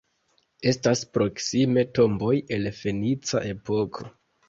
[0.71, 4.13] Estas proksime tomboj el fenica epoko.